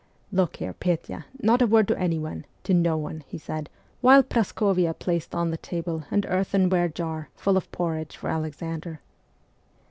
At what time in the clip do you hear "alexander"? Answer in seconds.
8.29-9.01